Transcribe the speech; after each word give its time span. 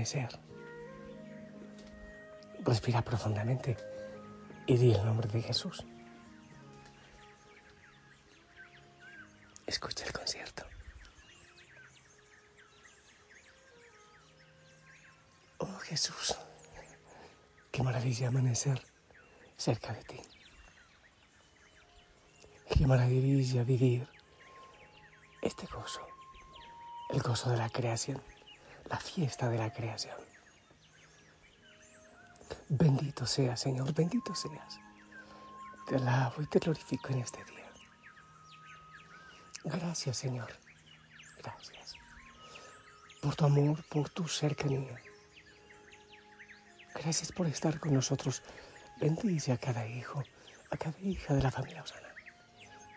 amanecer. 0.00 0.40
Respira 2.64 3.02
profundamente 3.02 3.76
y 4.66 4.76
di 4.76 4.92
el 4.92 5.04
nombre 5.04 5.28
de 5.28 5.42
Jesús. 5.42 5.84
Escucha 9.66 10.06
el 10.06 10.12
concierto. 10.12 10.64
Oh 15.58 15.78
Jesús, 15.80 16.36
qué 17.70 17.82
maravilla 17.82 18.28
amanecer 18.28 18.80
cerca 19.56 19.92
de 19.92 20.04
ti. 20.04 20.20
Qué 22.74 22.86
maravilla 22.86 23.64
vivir 23.64 24.08
este 25.42 25.66
gozo, 25.66 26.00
el 27.10 27.20
gozo 27.20 27.50
de 27.50 27.58
la 27.58 27.68
creación, 27.68 28.22
la 28.90 28.98
fiesta 28.98 29.48
de 29.48 29.56
la 29.56 29.72
creación. 29.72 30.16
Bendito 32.68 33.24
seas, 33.24 33.60
Señor, 33.60 33.94
bendito 33.94 34.34
seas. 34.34 34.80
Te 35.86 35.96
alabo 35.96 36.42
y 36.42 36.46
te 36.46 36.58
glorifico 36.58 37.08
en 37.10 37.20
este 37.20 37.44
día. 37.44 37.70
Gracias, 39.64 40.16
Señor. 40.16 40.52
Gracias. 41.38 41.94
Por 43.22 43.36
tu 43.36 43.44
amor, 43.44 43.82
por 43.88 44.08
tu 44.08 44.26
cercanía. 44.26 45.00
Gracias 46.94 47.30
por 47.30 47.46
estar 47.46 47.78
con 47.78 47.94
nosotros. 47.94 48.42
Bendice 49.00 49.52
a 49.52 49.58
cada 49.58 49.86
hijo, 49.86 50.22
a 50.70 50.76
cada 50.76 50.98
hija 51.00 51.34
de 51.34 51.42
la 51.42 51.50
familia 51.50 51.82
Osana. 51.82 52.08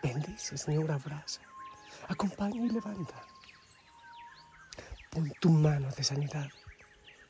Bendice, 0.02 0.58
Señor, 0.58 0.90
abraza. 0.90 1.40
Acompaña 2.08 2.60
y 2.64 2.68
levanta. 2.68 3.24
Pon 5.14 5.32
tu 5.38 5.48
mano 5.48 5.88
de 5.92 6.02
sanidad 6.02 6.48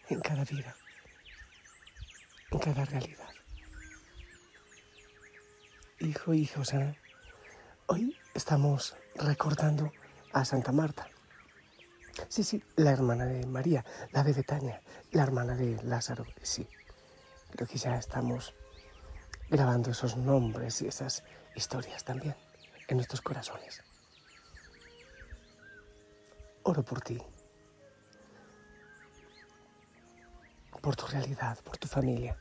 en 0.09 0.19
cada 0.21 0.43
vida, 0.45 0.75
en 2.51 2.59
cada 2.59 2.83
realidad. 2.87 3.29
Hijo, 6.01 6.33
hijo, 6.33 6.63
Osana, 6.63 6.97
hoy 7.89 8.17
estamos 8.33 8.97
recordando 9.17 9.93
a 10.33 10.47
Santa 10.47 10.73
Marta. 10.73 11.11
Sí, 12.29 12.43
sí, 12.43 12.65
la 12.77 12.91
hermana 12.91 13.27
de 13.27 13.45
María, 13.45 13.85
la 14.13 14.23
de 14.23 14.33
Betania, 14.33 14.81
la 15.13 15.23
hermana 15.23 15.55
de 15.55 15.83
Lázaro, 15.83 16.25
sí. 16.41 16.67
Creo 17.51 17.69
que 17.69 17.77
ya 17.77 17.99
estamos 17.99 18.55
grabando 19.51 19.91
esos 19.91 20.17
nombres 20.17 20.81
y 20.81 20.87
esas 20.87 21.23
historias 21.55 22.03
también 22.03 22.35
en 22.89 22.97
nuestros 22.97 23.21
corazones. 23.21 23.83
Oro 26.63 26.83
por 26.83 27.03
ti, 27.03 27.23
por 30.85 30.97
tu 30.97 31.07
realidad, 31.07 31.57
por 31.65 31.79
tu 31.79 31.89
familia. 31.89 32.37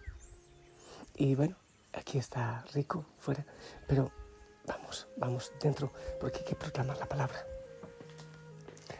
Y 1.16 1.34
bueno, 1.34 1.56
aquí 1.94 2.18
está 2.18 2.66
rico 2.74 3.06
fuera, 3.18 3.46
pero 3.88 4.12
vamos, 4.68 5.08
vamos 5.16 5.54
dentro, 5.62 5.94
porque 6.20 6.40
hay 6.40 6.46
que 6.48 6.56
proclamar 6.56 6.98
la 6.98 7.06
palabra. 7.06 7.38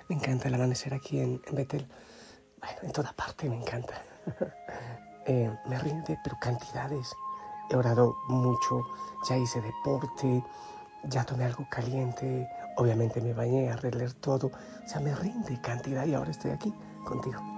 Me 0.08 0.16
encanta 0.16 0.48
el 0.48 0.54
amanecer 0.54 0.94
aquí 0.94 1.20
en, 1.20 1.42
en 1.46 1.56
Betel. 1.56 1.86
Bueno, 2.62 2.80
en 2.84 2.92
toda 2.94 3.12
parte 3.12 3.50
me 3.50 3.58
encanta. 3.58 4.02
eh, 5.26 5.54
me 5.66 5.78
rinde, 5.78 6.18
pero 6.24 6.38
cantidades. 6.40 7.12
He 7.70 7.76
orado 7.76 8.16
mucho, 8.30 8.82
ya 9.28 9.36
hice 9.36 9.60
deporte, 9.60 10.42
ya 11.04 11.26
tomé 11.26 11.44
algo 11.44 11.68
caliente, 11.70 12.48
obviamente 12.78 13.20
me 13.20 13.34
bañé, 13.34 13.70
a 13.70 13.76
releer 13.76 14.14
todo. 14.14 14.48
O 14.48 14.88
sea, 14.88 15.02
me 15.02 15.14
rinde 15.14 15.60
cantidad 15.60 16.06
y 16.06 16.14
ahora 16.14 16.32
estoy 16.32 16.52
aquí 16.52 16.74
contigo. 17.04 17.53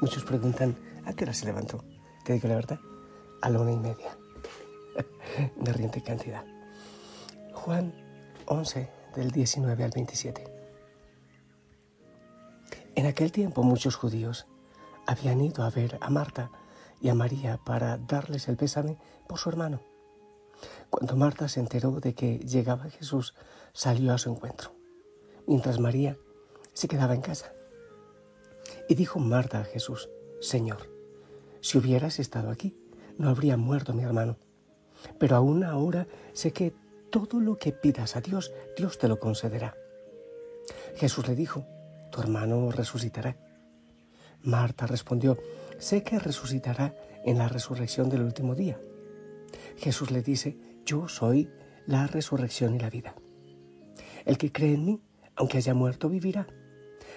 Muchos 0.00 0.22
preguntan, 0.22 0.76
¿a 1.06 1.12
qué 1.12 1.24
hora 1.24 1.34
se 1.34 1.44
levantó? 1.46 1.84
Te 2.24 2.32
digo 2.32 2.46
la 2.46 2.54
verdad, 2.54 2.78
a 3.42 3.50
la 3.50 3.60
una 3.60 3.72
y 3.72 3.76
media. 3.76 4.16
me 5.56 5.72
rinde 5.72 6.00
cantidad. 6.02 6.44
Juan 7.52 7.92
11, 8.46 8.88
del 9.16 9.32
19 9.32 9.82
al 9.82 9.90
27. 9.90 10.44
En 12.94 13.06
aquel 13.06 13.32
tiempo 13.32 13.64
muchos 13.64 13.96
judíos 13.96 14.46
habían 15.04 15.40
ido 15.40 15.64
a 15.64 15.70
ver 15.70 15.98
a 16.00 16.10
Marta 16.10 16.52
y 17.00 17.08
a 17.08 17.14
María 17.14 17.58
para 17.58 17.96
darles 17.96 18.46
el 18.46 18.56
pésame 18.56 18.98
por 19.26 19.40
su 19.40 19.48
hermano. 19.48 19.80
Cuando 20.90 21.16
Marta 21.16 21.48
se 21.48 21.58
enteró 21.58 21.98
de 21.98 22.14
que 22.14 22.38
llegaba 22.38 22.84
Jesús, 22.84 23.34
salió 23.72 24.12
a 24.12 24.18
su 24.18 24.30
encuentro, 24.30 24.70
mientras 25.48 25.80
María 25.80 26.16
se 26.72 26.86
quedaba 26.86 27.14
en 27.14 27.20
casa. 27.20 27.52
Y 28.88 28.94
dijo 28.94 29.20
Marta 29.20 29.60
a 29.60 29.64
Jesús, 29.64 30.08
Señor, 30.40 30.90
si 31.60 31.76
hubieras 31.76 32.18
estado 32.18 32.50
aquí, 32.50 32.74
no 33.18 33.28
habría 33.28 33.56
muerto 33.56 33.92
mi 33.92 34.02
hermano. 34.02 34.38
Pero 35.18 35.36
aún 35.36 35.62
ahora 35.62 36.08
sé 36.32 36.52
que 36.52 36.74
todo 37.10 37.38
lo 37.40 37.56
que 37.58 37.72
pidas 37.72 38.16
a 38.16 38.20
Dios, 38.20 38.52
Dios 38.76 38.98
te 38.98 39.08
lo 39.08 39.20
concederá. 39.20 39.76
Jesús 40.96 41.28
le 41.28 41.34
dijo, 41.34 41.66
tu 42.10 42.20
hermano 42.20 42.70
resucitará. 42.70 43.36
Marta 44.42 44.86
respondió, 44.86 45.38
sé 45.78 46.02
que 46.02 46.18
resucitará 46.18 46.94
en 47.24 47.38
la 47.38 47.48
resurrección 47.48 48.08
del 48.08 48.22
último 48.22 48.54
día. 48.54 48.80
Jesús 49.76 50.10
le 50.10 50.22
dice, 50.22 50.56
yo 50.86 51.08
soy 51.08 51.50
la 51.86 52.06
resurrección 52.06 52.74
y 52.74 52.78
la 52.78 52.90
vida. 52.90 53.14
El 54.24 54.38
que 54.38 54.52
cree 54.52 54.74
en 54.74 54.84
mí, 54.84 55.02
aunque 55.36 55.58
haya 55.58 55.74
muerto, 55.74 56.08
vivirá. 56.08 56.46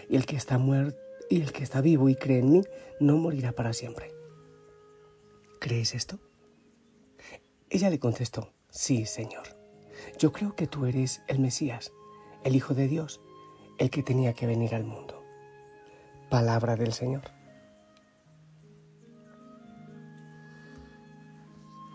Y 0.09 0.16
el 0.16 0.26
que 0.26 0.36
está 0.36 0.58
muerto 0.58 1.00
y 1.31 1.42
el 1.42 1.53
que 1.53 1.64
está 1.64 1.80
vivo 1.80 2.09
y 2.09 2.16
cree 2.16 2.40
en 2.40 2.52
mí, 2.52 2.62
no 3.00 3.16
morirá 3.16 3.53
para 3.53 3.72
siempre. 3.72 4.14
¿Crees 5.62 5.96
esto? 5.96 6.19
Ella 7.69 7.90
le 7.90 8.00
contestó, 8.00 8.52
sí, 8.69 9.05
Señor. 9.05 9.44
Yo 10.20 10.34
creo 10.34 10.58
que 10.58 10.67
tú 10.67 10.85
eres 10.85 11.22
el 11.29 11.40
Mesías, 11.40 11.94
el 12.44 12.53
Hijo 12.53 12.73
de 12.73 12.90
Dios, 12.90 13.22
el 13.78 13.90
que 13.90 14.03
tenía 14.03 14.34
que 14.34 14.46
venir 14.46 14.76
al 14.76 14.84
mundo. 14.84 15.23
Palabra 16.29 16.76
del 16.76 16.91
Señor. 16.91 17.23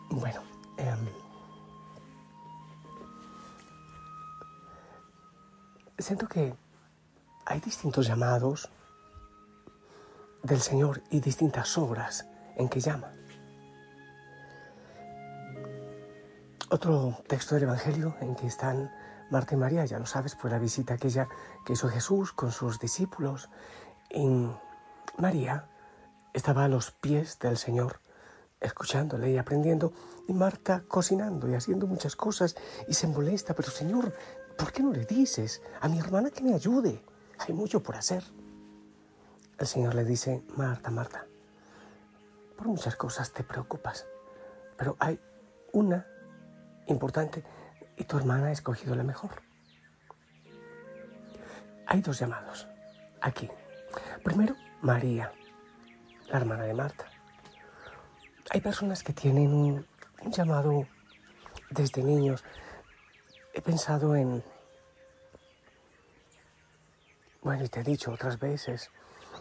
Bueno, 0.09 0.41
eh, 0.79 0.95
siento 5.99 6.27
que 6.27 6.55
hay 7.45 7.61
distintos 7.61 8.07
llamados 8.07 8.71
del 10.47 10.61
Señor 10.61 11.03
y 11.11 11.21
distintas 11.21 11.77
obras 11.77 12.27
en 12.57 12.69
que 12.69 12.81
llama. 12.81 13.13
Otro 16.71 17.19
texto 17.29 17.55
del 17.55 17.65
Evangelio 17.65 18.17
en 18.21 18.35
que 18.35 18.47
están 18.47 18.91
Marta 19.31 19.55
y 19.55 19.59
María, 19.59 19.85
ya 19.85 19.99
lo 19.99 20.07
sabes, 20.07 20.35
por 20.35 20.51
la 20.51 20.59
visita 20.59 20.95
aquella 20.95 21.29
que 21.65 21.75
hizo 21.75 21.89
Jesús 21.89 22.33
con 22.33 22.53
sus 22.53 22.79
discípulos. 22.79 23.51
Y 24.11 24.49
María 25.19 25.69
estaba 26.33 26.65
a 26.65 26.69
los 26.69 26.91
pies 26.93 27.39
del 27.39 27.57
Señor 27.57 28.01
escuchándole 28.61 29.31
y 29.31 29.39
aprendiendo, 29.39 29.93
y 30.27 30.33
Marta 30.33 30.85
cocinando 30.89 31.49
y 31.49 31.55
haciendo 31.55 31.87
muchas 31.87 32.17
cosas 32.17 32.57
y 32.89 32.95
se 32.95 33.07
molesta, 33.07 33.55
pero 33.55 33.71
Señor, 33.71 34.13
¿por 34.57 34.73
qué 34.73 34.83
no 34.83 34.93
le 34.93 35.05
dices 35.05 35.63
a 35.81 35.89
mi 35.89 35.99
hermana 35.99 36.31
que 36.31 36.43
me 36.43 36.55
ayude? 36.55 37.05
Hay 37.39 37.55
mucho 37.55 37.83
por 37.83 37.97
hacer. 37.97 38.25
El 39.59 39.67
Señor 39.67 39.95
le 39.95 40.05
dice, 40.05 40.43
Marta, 40.57 40.91
Marta, 40.91 41.27
por 42.57 42.69
muchas 42.69 42.97
cosas 42.97 43.33
te 43.33 43.43
preocupas, 43.43 44.07
pero 44.77 44.97
hay 44.99 45.19
una 45.73 46.07
importante 46.87 47.43
y 47.97 48.05
tu 48.05 48.19
hermana 48.19 48.49
ha 48.49 48.53
escogido 48.53 48.95
la 48.95 49.03
mejor. 49.03 49.43
Hay 51.87 52.01
dos 52.03 52.19
llamados 52.19 52.69
aquí. 53.21 53.51
Primero, 54.23 54.57
María, 54.83 55.33
la 56.29 56.39
hermana 56.39 56.65
de 56.65 56.75
Marta. 56.75 57.07
Hay 58.51 58.61
personas 58.61 59.03
que 59.03 59.13
tienen 59.13 59.53
un, 59.53 59.87
llamado 60.31 60.87
desde 61.71 62.03
niños. 62.03 62.45
He 63.55 63.63
pensado 63.63 64.15
en, 64.17 64.43
bueno, 67.43 67.65
y 67.65 67.69
te 67.69 67.81
he 67.81 67.85
dicho 67.85 68.13
otras 68.13 68.39
veces, 68.39 68.91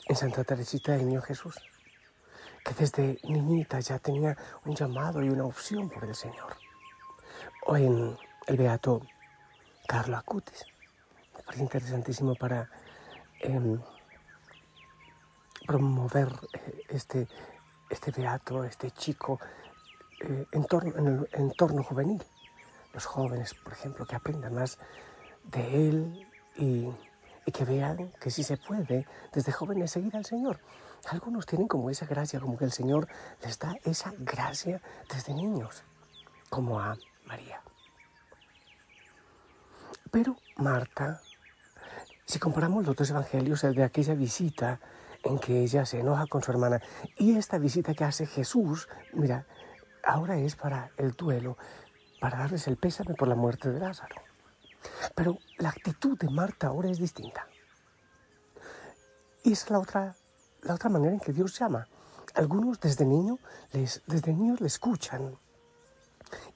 en 0.08 0.16
Santa 0.16 0.44
Teresita 0.44 0.94
del 0.94 1.08
Niño 1.08 1.22
Jesús, 1.22 1.56
que 2.64 2.74
desde 2.74 3.20
niñita 3.24 3.80
ya 3.80 4.00
tenía 4.00 4.38
un 4.66 4.76
llamado 4.76 5.24
y 5.24 5.30
una 5.30 5.46
opción 5.46 5.90
por 5.90 6.06
el 6.06 6.16
Señor. 6.16 6.56
O 7.66 7.76
en 7.76 8.18
el 8.48 8.58
Beato 8.58 9.02
Carlo 9.88 10.18
Acutis. 10.18 10.66
Me 11.36 11.44
parece 11.44 11.64
interesantísimo 11.64 12.36
para 12.36 12.70
em, 13.42 13.80
promover 15.66 16.30
eh, 16.54 16.84
este, 16.90 17.28
este 17.90 18.12
beato, 18.12 18.64
este 18.64 18.92
chico, 18.92 19.40
eh, 20.22 20.46
en, 20.52 20.66
el 21.08 21.30
entorno 21.34 21.84
juvenil. 21.84 22.24
Los 22.94 23.06
jóvenes, 23.06 23.54
por 23.54 23.74
ejemplo, 23.74 24.06
que 24.06 24.16
aprendan 24.16 24.54
más 24.54 24.78
de 25.44 25.90
él 25.90 26.28
y, 26.56 26.90
y 27.46 27.52
que 27.52 27.66
vean 27.66 28.12
que 28.20 28.32
sí 28.32 28.44
se 28.44 28.58
puede 28.58 29.06
desde 29.32 29.52
jóvenes 29.52 29.92
seguir 29.92 30.16
al 30.16 30.26
Señor. 30.26 30.60
Algunos 31.10 31.46
tienen 31.46 31.68
como 31.68 31.90
esa 31.90 32.06
gracia, 32.06 32.40
como 32.40 32.58
que 32.58 32.66
el 32.66 32.72
Señor 32.72 33.08
les 33.44 33.60
da 33.60 33.76
esa 33.84 34.14
gracia 34.18 34.82
desde 35.14 35.34
niños, 35.34 35.84
como 36.50 36.80
a 36.80 36.98
María. 37.26 37.62
Pero 40.10 40.36
Marta, 40.58 41.22
si 42.26 42.40
comparamos 42.40 42.86
los 42.86 42.96
dos 42.96 43.10
evangelios, 43.10 43.64
el 43.64 43.76
de 43.76 43.84
aquella 43.84 44.16
visita 44.16 44.80
en 45.24 45.40
que 45.40 45.62
ella 45.62 45.86
se 45.86 46.00
enoja 46.00 46.26
con 46.28 46.42
su 46.42 46.52
hermana. 46.52 46.82
Y 47.18 47.38
esta 47.38 47.58
visita 47.58 47.94
que 47.94 48.04
hace 48.04 48.26
Jesús, 48.26 48.88
mira, 49.14 49.46
ahora 50.04 50.38
es 50.38 50.56
para 50.56 50.92
el 50.98 51.12
duelo, 51.12 51.58
para 52.20 52.38
darles 52.38 52.68
el 52.68 52.78
pésame 52.78 53.16
por 53.16 53.28
la 53.28 53.36
muerte 53.36 53.70
de 53.72 53.80
Lázaro. 53.80 54.25
Pero 55.16 55.40
la 55.58 55.70
actitud 55.70 56.18
de 56.18 56.30
Marta 56.30 56.68
ahora 56.68 56.90
es 56.90 56.98
distinta. 56.98 57.48
Y 59.44 59.54
es 59.54 59.70
la 59.70 59.80
otra, 59.80 60.16
la 60.62 60.74
otra 60.74 60.90
manera 60.90 61.14
en 61.14 61.20
que 61.20 61.34
Dios 61.34 61.58
llama. 61.58 61.88
Algunos 62.34 62.80
desde, 62.80 63.06
niño 63.06 63.40
les, 63.72 64.02
desde 64.08 64.34
niños 64.34 64.60
le 64.62 64.68
escuchan. 64.68 65.38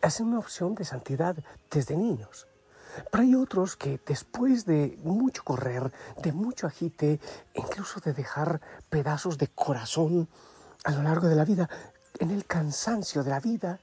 Hacen 0.01 0.27
una 0.27 0.39
opción 0.39 0.75
de 0.75 0.85
santidad 0.85 1.35
desde 1.69 1.95
niños. 1.95 2.47
Pero 3.11 3.23
hay 3.23 3.35
otros 3.35 3.75
que 3.75 3.99
después 4.05 4.65
de 4.65 4.97
mucho 5.03 5.43
correr, 5.43 5.91
de 6.21 6.31
mucho 6.31 6.67
agite, 6.67 7.19
incluso 7.53 7.99
de 7.99 8.13
dejar 8.13 8.61
pedazos 8.89 9.37
de 9.37 9.47
corazón 9.47 10.27
a 10.83 10.91
lo 10.91 11.03
largo 11.03 11.27
de 11.27 11.35
la 11.35 11.45
vida, 11.45 11.69
en 12.19 12.31
el 12.31 12.45
cansancio 12.45 13.23
de 13.23 13.29
la 13.29 13.39
vida, 13.39 13.79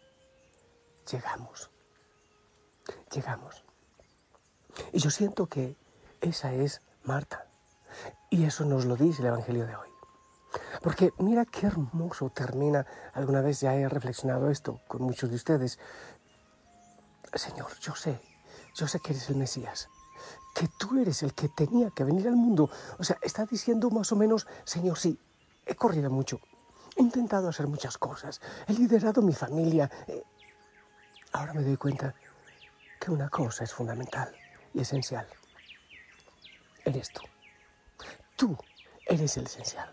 llegamos. 1.11 1.71
Llegamos. 3.13 3.66
Y 4.93 4.99
yo 4.99 5.11
siento 5.11 5.47
que 5.47 5.77
esa 6.21 6.53
es 6.53 6.83
Marta. 7.05 7.47
Y 8.31 8.45
eso 8.45 8.65
nos 8.65 8.85
lo 8.85 8.97
dice 8.97 9.23
el 9.23 9.29
Evangelio 9.29 9.67
de 9.67 9.77
hoy. 9.77 9.89
Porque 10.83 11.13
mira 11.19 11.45
qué 11.45 11.67
hermoso 11.67 12.31
termina, 12.31 12.87
alguna 13.13 13.41
vez 13.41 13.61
ya 13.61 13.75
he 13.75 13.89
reflexionado 13.89 14.51
esto 14.51 14.81
con 14.89 15.03
muchos 15.03 15.31
de 15.31 15.37
ustedes. 15.37 15.79
Señor, 17.35 17.69
yo 17.81 17.95
sé 17.95 18.21
yo 18.77 18.87
sé 18.87 19.01
que 19.01 19.13
eres 19.13 19.31
el 19.31 19.37
Mesías, 19.37 19.89
que 20.55 20.69
tú 20.79 20.99
eres 20.99 21.23
el 21.23 21.33
que 21.33 21.49
tenía 21.49 21.91
que 21.91 22.05
venir 22.05 22.29
al 22.29 22.37
mundo. 22.37 22.71
O 22.99 23.05
sea, 23.05 23.17
está 23.23 23.47
diciendo 23.47 23.89
más 23.91 24.13
o 24.13 24.17
menos, 24.17 24.47
Señor, 24.65 24.99
sí, 24.99 25.19
he 25.65 25.75
corrido 25.75 26.11
mucho, 26.11 26.41
he 26.95 27.03
intentado 27.03 27.49
hacer 27.49 27.67
muchas 27.69 27.97
cosas, 27.97 28.41
he 28.69 28.75
liderado 28.75 29.23
mi 29.23 29.33
familia. 29.33 29.91
Eh, 30.07 30.23
ahora 31.33 31.55
me 31.55 31.63
doy 31.63 31.79
cuenta 31.79 32.15
que 33.01 33.11
una 33.11 33.31
cosa 33.31 33.65
es 33.65 33.73
fundamental 33.73 34.31
esencial. 34.81 35.27
Eres 36.85 37.11
tú. 37.11 37.23
Tú 38.37 38.57
eres 39.07 39.37
el 39.37 39.47
esencial. 39.47 39.93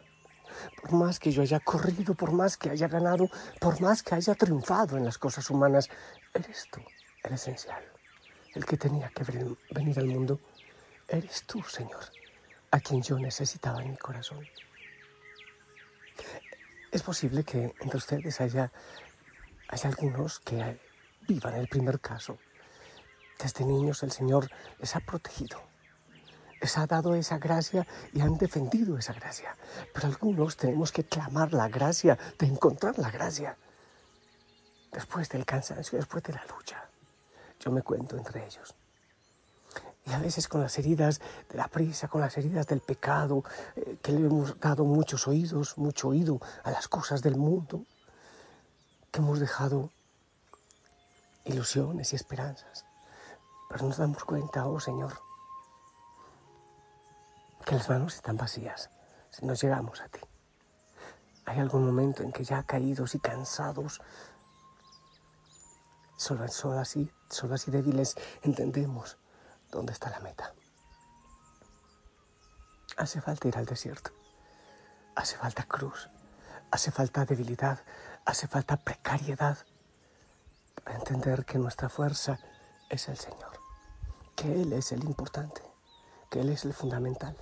Por 0.82 0.94
más 0.94 1.20
que 1.20 1.32
yo 1.32 1.42
haya 1.42 1.60
corrido, 1.60 2.14
por 2.14 2.32
más 2.32 2.58
que 2.58 2.70
haya 2.70 2.88
ganado, 2.88 3.30
por 3.60 3.82
más 3.82 4.04
que 4.04 4.16
haya 4.16 4.36
triunfado 4.36 4.98
en 4.98 5.06
las 5.06 5.18
cosas 5.18 5.50
humanas, 5.50 5.90
eres 6.34 6.68
tú 6.72 6.82
el 7.24 7.34
esencial 7.34 7.84
el 8.56 8.66
que 8.66 8.78
tenía 8.78 9.10
que 9.10 9.24
venir 9.72 10.00
al 10.00 10.06
mundo, 10.06 10.40
eres 11.08 11.44
tú, 11.44 11.62
Señor, 11.64 12.04
a 12.72 12.80
quien 12.80 13.02
yo 13.02 13.18
necesitaba 13.18 13.82
en 13.82 13.92
mi 13.92 13.98
corazón. 13.98 14.48
Es 16.92 17.02
posible 17.02 17.44
que 17.44 17.74
entre 17.80 17.98
ustedes 17.98 18.40
haya, 18.42 18.72
haya 19.68 19.90
algunos 19.90 20.40
que 20.40 20.80
vivan 21.28 21.56
el 21.56 21.68
primer 21.68 22.00
caso. 22.00 22.38
Desde 23.40 23.66
niños 23.66 24.04
el 24.04 24.12
Señor 24.12 24.50
les 24.80 24.96
ha 24.96 25.00
protegido, 25.00 25.62
les 26.62 26.78
ha 26.78 26.88
dado 26.88 27.14
esa 27.16 27.38
gracia 27.38 27.86
y 28.14 28.22
han 28.22 28.38
defendido 28.38 28.98
esa 28.98 29.14
gracia. 29.14 29.56
Pero 29.94 30.08
algunos 30.08 30.56
tenemos 30.56 30.92
que 30.92 31.04
clamar 31.04 31.54
la 31.54 31.68
gracia, 31.68 32.18
de 32.40 32.48
encontrar 32.48 32.98
la 33.00 33.12
gracia, 33.12 33.58
después 34.92 35.28
del 35.30 35.46
cansancio, 35.46 35.98
después 35.98 36.24
de 36.24 36.34
la 36.34 36.46
lucha. 36.46 36.90
Yo 37.60 37.72
me 37.72 37.82
cuento 37.82 38.18
entre 38.18 38.46
ellos. 38.46 38.76
Y 40.06 40.12
a 40.12 40.20
veces 40.20 40.48
con 40.48 40.62
las 40.62 40.78
heridas 40.78 41.22
de 41.50 41.58
la 41.58 41.68
prisa, 41.68 42.08
con 42.08 42.22
las 42.22 42.38
heridas 42.38 42.68
del 42.68 42.82
pecado, 42.82 43.44
eh, 43.76 43.98
que 44.02 44.12
le 44.12 44.26
hemos 44.26 44.60
dado 44.60 44.84
muchos 44.84 45.28
oídos, 45.28 45.78
mucho 45.78 46.10
oído 46.10 46.40
a 46.64 46.72
las 46.72 46.88
cosas 46.88 47.22
del 47.22 47.38
mundo, 47.38 47.86
que 49.12 49.20
hemos 49.20 49.40
dejado 49.40 49.92
ilusiones 51.46 52.12
y 52.12 52.16
esperanzas. 52.16 52.86
Pero 53.74 53.88
nos 53.88 53.98
damos 53.98 54.24
cuenta, 54.24 54.68
oh 54.68 54.80
Señor, 54.80 55.20
que 57.66 57.74
las 57.74 57.90
manos 57.90 58.14
están 58.14 58.38
vacías 58.38 58.92
si 59.32 59.48
no 59.48 59.56
llegamos 59.56 60.00
a 60.02 60.10
ti. 60.10 60.20
Hay 61.46 61.58
algún 61.58 61.84
momento 61.84 62.22
en 62.22 62.32
que 62.32 62.44
ya 62.44 62.62
caídos 62.62 63.16
y 63.16 63.20
cansados 63.20 64.00
Solo, 66.18 66.46
así, 66.80 67.12
solo 67.30 67.56
así 67.56 67.72
débiles 67.72 68.16
entendemos 68.44 69.18
dónde 69.72 69.92
está 69.92 70.12
la 70.12 70.20
meta. 70.20 70.54
Hace 72.96 73.22
falta 73.22 73.48
ir 73.48 73.58
al 73.58 73.66
desierto. 73.66 74.12
Hace 75.16 75.36
falta 75.36 75.64
cruz. 75.64 76.10
Hace 76.70 76.92
falta 76.92 77.26
debilidad. 77.26 77.80
Hace 78.24 78.48
falta 78.48 78.78
precariedad 78.78 79.58
para 80.84 80.96
entender 80.96 81.44
que 81.44 81.58
nuestra 81.58 81.90
fuerza 81.90 82.40
es 82.90 83.10
el 83.10 83.18
Señor. 83.18 83.53
Que 84.44 84.62
Él 84.62 84.74
es 84.74 84.92
el 84.92 85.06
importante. 85.06 85.62
Que 86.30 86.42
Él 86.42 86.50
es 86.50 86.66
el 86.66 86.74
fundamental. 86.74 87.38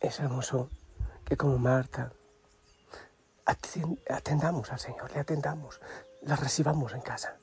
Es 0.00 0.18
hermoso 0.18 0.70
que 1.26 1.36
como 1.36 1.58
Marta 1.58 2.10
atendamos 4.08 4.72
al 4.72 4.78
Señor, 4.78 5.12
le 5.12 5.20
atendamos, 5.20 5.82
la 6.22 6.36
recibamos 6.36 6.94
en 6.94 7.02
casa. 7.02 7.36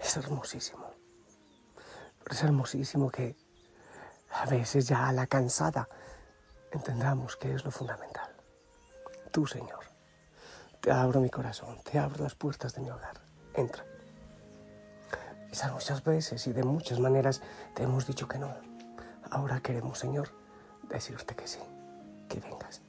Es 0.00 0.16
hermosísimo. 0.16 0.90
Es 2.28 2.42
hermosísimo 2.42 3.08
que 3.08 3.36
a 4.32 4.46
veces 4.46 4.88
ya 4.88 5.06
a 5.06 5.12
la 5.12 5.28
cansada 5.28 5.88
entendamos 6.72 7.36
que 7.36 7.54
es 7.54 7.64
lo 7.64 7.70
fundamental. 7.70 8.34
Tú, 9.30 9.46
Señor, 9.46 9.84
te 10.80 10.90
abro 10.90 11.20
mi 11.20 11.30
corazón, 11.30 11.80
te 11.84 12.00
abro 12.00 12.24
las 12.24 12.34
puertas 12.34 12.74
de 12.74 12.80
mi 12.80 12.90
hogar. 12.90 13.25
Entra. 13.56 13.84
Quizás 15.50 15.72
muchas 15.72 16.04
veces 16.04 16.46
y 16.46 16.52
de 16.52 16.62
muchas 16.62 17.00
maneras 17.00 17.42
te 17.74 17.82
hemos 17.82 18.06
dicho 18.06 18.28
que 18.28 18.38
no. 18.38 18.54
Ahora 19.30 19.60
queremos, 19.60 19.98
Señor, 19.98 20.28
decirte 20.88 21.34
que 21.34 21.46
sí, 21.46 21.60
que 22.28 22.40
vengas 22.40 22.82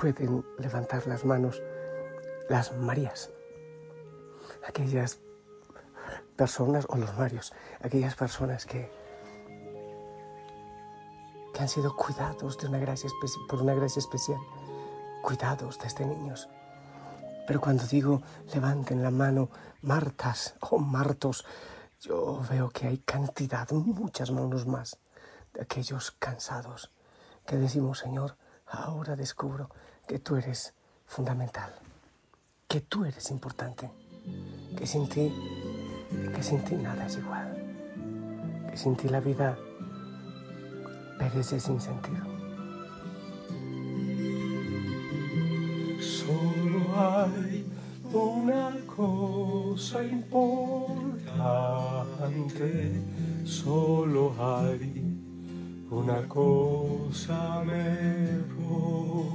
pueden 0.00 0.44
levantar 0.58 1.06
las 1.06 1.24
manos 1.24 1.62
las 2.48 2.72
Marías, 2.76 3.30
aquellas 4.68 5.18
personas, 6.36 6.86
o 6.90 6.96
los 6.96 7.16
Marios, 7.16 7.52
aquellas 7.80 8.14
personas 8.14 8.66
que, 8.66 8.88
que 11.52 11.60
han 11.60 11.68
sido 11.68 11.96
cuidados 11.96 12.56
por 12.56 12.66
una 13.62 13.74
gracia 13.74 13.98
especial, 13.98 14.38
cuidados 15.22 15.78
desde 15.78 16.06
niños. 16.06 16.48
Pero 17.46 17.60
cuando 17.60 17.86
digo 17.86 18.22
levanten 18.52 19.02
la 19.02 19.10
mano, 19.10 19.50
Martas 19.82 20.54
o 20.60 20.78
Martos, 20.78 21.44
yo 22.00 22.42
veo 22.50 22.68
que 22.70 22.86
hay 22.86 22.98
cantidad, 22.98 23.70
muchas 23.70 24.30
manos 24.30 24.66
más 24.66 24.98
de 25.54 25.62
aquellos 25.62 26.10
cansados 26.10 26.90
que 27.46 27.56
decimos, 27.56 28.00
Señor, 28.00 28.36
ahora 28.66 29.16
descubro 29.16 29.70
que 30.06 30.18
tú 30.18 30.36
eres 30.36 30.74
fundamental, 31.06 31.72
que 32.68 32.80
tú 32.80 33.04
eres 33.04 33.30
importante, 33.30 33.90
que 34.76 34.86
sin 34.86 35.08
ti, 35.08 35.32
que 36.34 36.42
sin 36.42 36.64
ti 36.64 36.74
nada 36.74 37.06
es 37.06 37.16
igual, 37.16 38.66
que 38.70 38.76
sin 38.76 38.96
ti 38.96 39.08
la 39.08 39.20
vida 39.20 39.56
perece 41.18 41.60
sin 41.60 41.80
sentido. 41.80 42.35
Hay 46.96 47.66
una 48.12 48.70
cosa 48.86 50.02
importante, 50.04 51.42
solo 53.44 54.32
hay 54.38 55.16
una 55.90 56.26
cosa 56.28 57.62
mejor. 57.64 59.26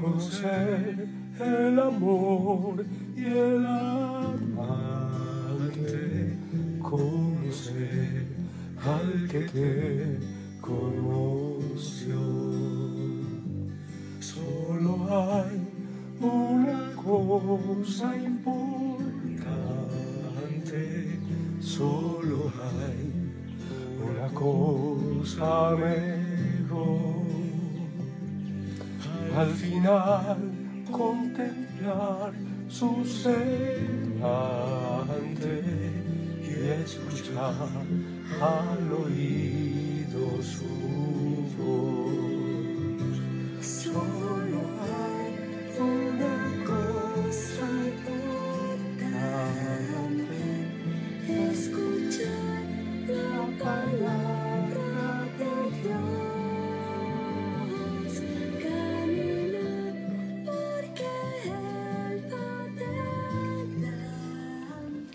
Conocer 0.00 1.08
el 1.40 1.78
amor 1.78 2.84
y 3.16 3.24
el 3.24 3.64
amante, 3.64 4.76
conocer 6.82 8.26
al 8.84 9.28
que 9.28 9.40
te 9.40 10.18
conoció. 10.60 12.33
Cosa 17.74 18.16
importante, 18.16 19.50
solo 21.60 22.52
hay 22.62 23.12
una 24.00 24.28
cosa 24.28 25.76
mejor. 25.76 27.24
Al 29.36 29.50
final 29.50 30.38
contemplar 30.90 32.32
su 32.68 33.04
semblante 33.04 34.22
y 36.42 36.52
escuchar 36.82 37.54
al 38.40 38.92
oído 38.92 40.24
su 40.42 40.70
voz. 41.58 42.24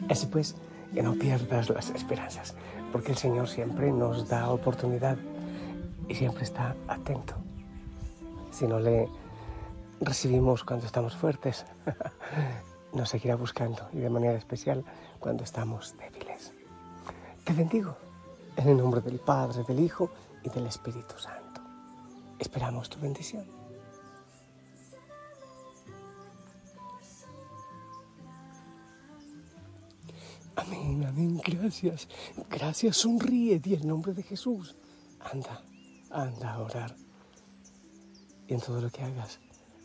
Así 0.10 0.26
pues, 0.26 0.56
que 0.94 1.04
no 1.04 1.14
pierdas 1.14 1.70
las 1.70 1.92
esperanzas, 1.92 2.56
porque 2.92 3.12
el 3.12 3.18
Señor 3.18 3.48
siempre 3.48 3.92
nos 3.92 4.28
da 4.28 4.50
oportunidad 4.50 5.18
y 6.08 6.16
siempre 6.16 6.44
está 6.44 6.76
atento. 6.88 7.36
Si 8.52 8.68
no 8.68 8.80
le 8.80 9.08
recibimos 10.02 10.64
cuando 10.64 10.86
estamos 10.86 11.16
fuertes, 11.16 11.66
nos 12.94 13.10
seguirá 13.10 13.36
buscando 13.36 13.88
y 13.94 14.00
de 14.00 14.10
manera 14.10 14.38
especial 14.38 14.84
cuando 15.20 15.44
estamos 15.44 15.96
débiles. 15.98 16.54
Te 17.44 17.54
bendigo 17.54 17.96
en 18.56 18.70
el 18.70 18.78
nombre 18.78 19.02
del 19.02 19.20
Padre, 19.20 19.64
del 19.64 19.80
Hijo 19.80 20.10
y 20.44 20.50
del 20.50 20.66
Espíritu 20.66 21.18
Santo. 21.20 21.62
Esperamos 22.40 22.90
tu 22.90 23.00
bendición. 23.00 23.59
Amén, 30.56 31.06
amén, 31.06 31.42
gracias. 31.46 32.08
Gracias, 32.50 32.98
sonríe, 32.98 33.60
di 33.60 33.74
el 33.74 33.88
nombre 33.88 34.14
de 34.14 34.24
Jesús. 34.24 34.76
Anda, 35.20 35.64
anda 36.10 36.54
a 36.54 36.60
orar. 36.62 36.96
Y 38.48 38.54
en 38.54 38.62
todo 38.62 38.82
lo 38.82 38.90
que 38.90 39.04
hagas, 39.04 39.40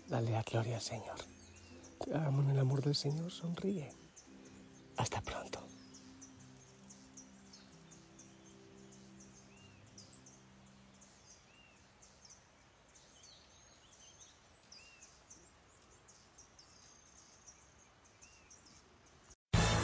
dale 0.08 0.30
la 0.30 0.42
gloria 0.42 0.76
al 0.76 0.82
Señor. 0.82 1.18
Te 2.04 2.14
amo 2.14 2.42
en 2.42 2.50
el 2.50 2.58
amor 2.58 2.82
del 2.82 2.94
Señor, 2.94 3.30
sonríe. 3.30 3.90
Hasta 4.96 5.20
pronto. 5.20 5.73